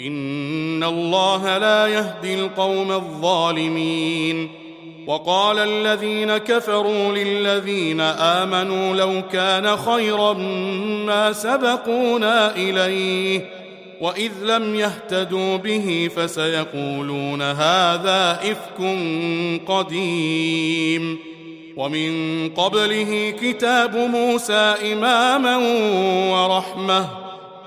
ان 0.00 0.84
الله 0.84 1.58
لا 1.58 1.86
يهدي 1.86 2.34
القوم 2.34 2.92
الظالمين. 2.92 4.50
وقال 5.06 5.58
الذين 5.58 6.36
كفروا 6.36 7.12
للذين 7.12 8.00
امنوا 8.00 8.96
لو 8.96 9.22
كان 9.32 9.76
خيرا 9.76 10.32
ما 11.06 11.32
سبقونا 11.32 12.56
اليه 12.56 13.50
واذ 14.00 14.32
لم 14.42 14.74
يهتدوا 14.74 15.56
به 15.56 16.10
فسيقولون 16.16 17.42
هذا 17.42 18.40
افك 18.42 18.98
قديم. 19.66 21.18
ومن 21.76 22.48
قبله 22.56 23.34
كتاب 23.40 23.96
موسى 23.96 24.74
اماما 24.92 25.56
ورحمه 26.32 27.25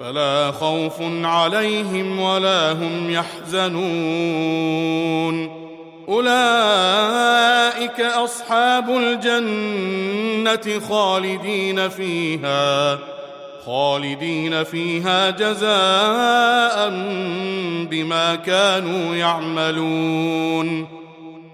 فلا 0.00 0.50
خوف 0.50 0.94
عليهم 1.24 2.20
ولا 2.20 2.72
هم 2.72 3.10
يحزنون. 3.10 3.78
أولئك 6.08 8.00
أصحاب 8.00 8.90
الجنة 8.90 10.80
خالدين 10.88 11.88
فيها 11.88 12.98
خالدين 13.66 14.64
فيها 14.64 15.30
جزاء 15.30 16.88
بما 17.90 18.34
كانوا 18.34 19.14
يعملون. 19.14 20.88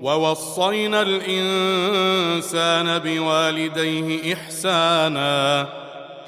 ووصينا 0.03 1.03
الإنسان 1.03 2.99
بوالديه 2.99 4.35
إحسانا 4.35 5.67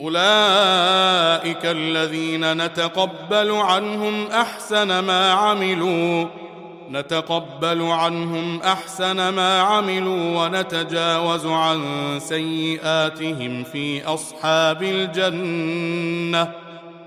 أولئك 0.00 1.64
الذين 1.64 2.64
نتقبل 2.64 3.50
عنهم 3.50 4.26
أحسن 4.26 4.98
ما 4.98 5.32
عملوا 5.32 6.26
نتقبل 6.90 7.82
عنهم 7.82 8.62
أحسن 8.62 9.28
ما 9.28 9.60
عملوا 9.60 10.44
ونتجاوز 10.44 11.46
عن 11.46 11.80
سيئاتهم 12.20 13.64
في 13.64 14.04
أصحاب 14.04 14.82
الجنة. 14.82 16.52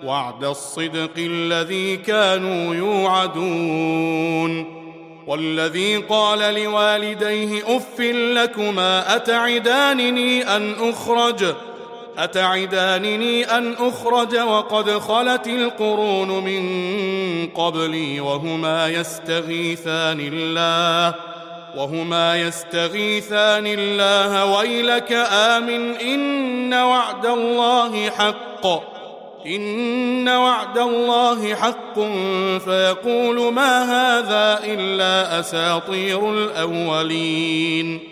وعد 0.04 0.44
الصدق 0.44 1.12
الذي 1.18 1.98
كانوا 1.98 2.76
يوعدون. 2.76 4.80
والذي 5.28 5.98
قال 5.98 6.56
لوالديه 6.56 7.78
أف 7.78 8.00
لكما 8.00 9.16
أتعدانني 9.16 10.56
أن 10.56 10.76
أخرج؟ 10.80 11.46
أتعدانني 12.20 13.44
أن 13.44 13.74
أخرج 13.74 14.36
وقد 14.38 14.90
خلت 14.90 15.48
القرون 15.48 16.44
من 16.44 16.64
قبلي 17.48 18.20
وهما 18.20 18.88
يستغيثان 18.88 20.20
الله 20.34 21.16
وهما 21.76 22.42
يستغيثان 22.42 23.68
الله 23.68 24.46
ويلك 24.46 25.12
آمن 25.32 25.96
إن 25.96 26.74
وعد 26.74 27.26
الله 27.26 28.10
حق 28.10 28.66
إن 29.46 30.30
وعد 30.30 30.78
الله 30.78 31.56
حق 31.56 32.00
فيقول 32.60 33.54
ما 33.54 33.84
هذا 33.84 34.60
إلا 34.64 35.40
أساطير 35.40 36.34
الأولين 36.34 38.09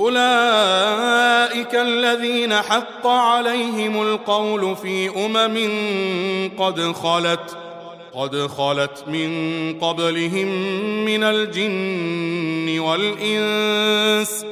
أولئك 0.00 1.74
الذين 1.74 2.54
حق 2.54 3.06
عليهم 3.06 4.02
القول 4.02 4.76
في 4.76 5.26
أمم 5.26 5.58
قد 6.58 6.80
خلت 6.80 7.56
قد 8.14 8.36
خلت 8.36 9.04
من 9.06 9.30
قبلهم 9.80 10.46
من 11.04 11.22
الجن 11.22 12.78
والإنس 12.80 14.46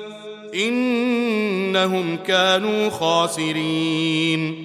إنهم 0.54 2.16
كانوا 2.16 2.90
خاسرين. 2.90 4.64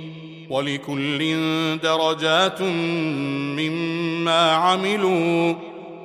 ولكل 0.50 1.38
درجات 1.84 2.62
مما 2.62 4.52
عملوا. 4.52 5.73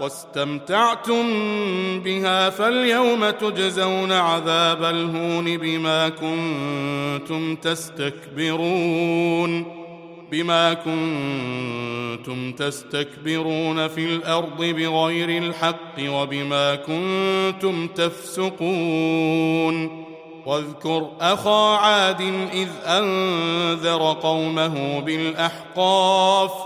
واستمتعتم 0.00 1.24
بها 2.00 2.50
فاليوم 2.50 3.30
تجزون 3.30 4.12
عذاب 4.12 4.84
الهون 4.84 5.56
بما 5.56 6.08
كنتم 6.08 7.56
تستكبرون 7.56 9.06
بما 10.30 10.74
كنتم 10.74 12.52
تستكبرون 12.52 13.88
في 13.88 14.04
الأرض 14.04 14.64
بغير 14.64 15.42
الحق 15.42 15.98
وبما 16.00 16.74
كنتم 16.74 17.86
تفسقون 17.86 19.26
واذكر 20.46 21.10
أخا 21.20 21.76
عاد 21.76 22.20
إذ 22.52 22.68
أنذر 22.86 24.12
قومه 24.12 25.00
بالأحقاف 25.00 26.65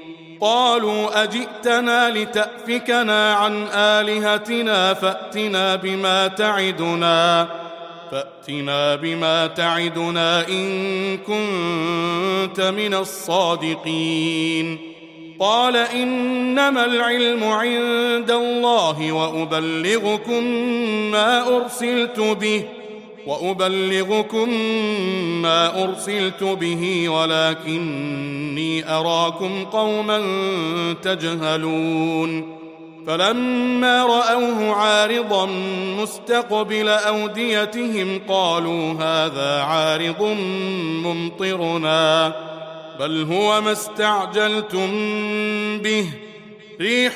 قالوا 0.41 1.23
أجئتنا 1.23 2.09
لتأفكنا 2.09 3.33
عن 3.33 3.67
آلهتنا 3.73 4.93
فأتنا 4.93 5.75
بما 5.75 6.27
تعدنا 6.27 7.47
فأتنا 8.11 8.95
بما 8.95 9.47
تعدنا 9.47 10.47
إن 10.47 11.17
كنت 11.17 12.61
من 12.61 12.93
الصادقين. 12.93 14.91
قال 15.39 15.77
إنما 15.77 16.85
العلم 16.85 17.43
عند 17.43 18.31
الله 18.31 19.11
وأبلغكم 19.11 20.43
ما 21.11 21.57
أرسلت 21.57 22.19
به 22.19 22.65
وأبلغكم 23.27 24.49
ما 25.41 25.83
أرسلت 25.83 26.43
به 26.43 27.09
ولكني 27.09 28.89
أراكم 28.89 29.65
قوما 29.65 30.21
تجهلون. 31.03 32.61
فلما 33.07 34.05
رأوه 34.05 34.71
عارضا 34.75 35.45
مستقبل 36.01 36.87
أوديتهم 36.89 38.21
قالوا 38.27 38.93
هذا 38.93 39.61
عارض 39.61 40.23
ممطرنا 41.03 42.33
بل 42.99 43.27
هو 43.31 43.61
ما 43.61 43.71
استعجلتم 43.71 44.87
به 45.77 46.05
ريح 46.81 47.13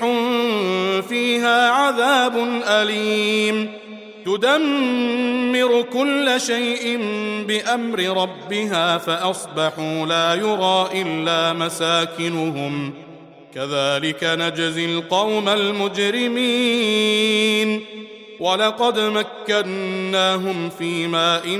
فيها 1.10 1.70
عذاب 1.70 2.62
أليم. 2.68 3.85
تدمر 4.26 5.82
كل 5.94 6.34
شيء 6.38 7.00
بأمر 7.48 8.00
ربها 8.00 8.98
فأصبحوا 8.98 10.06
لا 10.06 10.34
يرى 10.34 10.90
إلا 11.02 11.54
مساكنهم. 11.54 12.94
كذلك 13.56 14.24
نجزي 14.24 14.86
القوم 14.86 15.50
المجرمين. 15.50 16.76
ولقد 18.40 19.00
مكناهم 19.00 20.70
في 20.80 21.08
ماء 21.08 21.58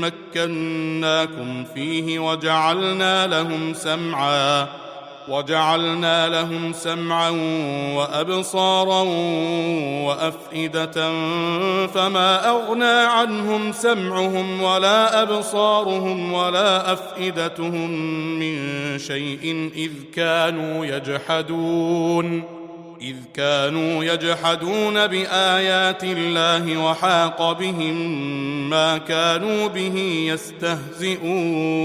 مكناكم 0.00 1.64
فيه 1.74 2.18
وجعلنا 2.18 3.26
لهم 3.26 3.74
سمعا. 3.74 4.83
وجعلنا 5.28 6.28
لهم 6.28 6.72
سمعا 6.72 7.30
وأبصارا 7.94 9.02
وأفئدة 10.04 10.92
فما 11.86 12.48
أغنى 12.48 12.84
عنهم 12.84 13.72
سمعهم 13.72 14.62
ولا 14.62 15.22
أبصارهم 15.22 16.32
ولا 16.32 16.92
أفئدتهم 16.92 17.90
من 18.38 18.58
شيء 18.98 19.70
إذ 19.76 19.92
كانوا 20.14 20.86
يجحدون 20.86 22.42
إذ 23.02 23.16
كانوا 23.34 24.04
يجحدون 24.04 25.06
بآيات 25.06 26.04
الله 26.04 26.76
وحاق 26.76 27.52
بهم 27.52 27.94
ما 28.70 28.98
كانوا 28.98 29.68
به 29.68 30.26
يستهزئون 30.28 31.84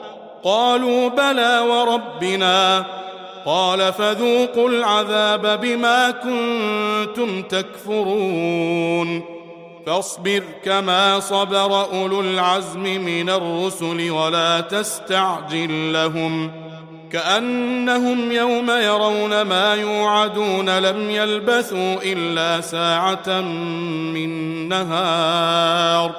قالوا 0.43 1.09
بلى 1.09 1.59
وربنا. 1.59 2.85
قال 3.45 3.93
فذوقوا 3.93 4.69
العذاب 4.69 5.61
بما 5.61 6.11
كنتم 6.11 7.41
تكفرون. 7.41 9.21
فاصبر 9.85 10.43
كما 10.65 11.19
صبر 11.19 11.85
أولو 11.93 12.21
العزم 12.21 12.83
من 12.83 13.29
الرسل 13.29 14.11
ولا 14.11 14.61
تستعجل 14.61 15.93
لهم. 15.93 16.51
كأنهم 17.11 18.31
يوم 18.31 18.71
يرون 18.71 19.41
ما 19.41 19.73
يوعدون 19.73 20.79
لم 20.79 21.09
يلبثوا 21.09 21.95
إلا 22.03 22.61
ساعة 22.61 23.41
من 24.11 24.29
نهار. 24.69 26.11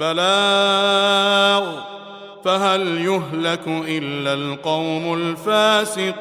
بلاغ. 0.00 1.89
فهل 2.44 2.98
يهلك 2.98 3.68
إلا 3.68 4.34
القوم 4.34 5.14
الفاسقون 5.14 6.20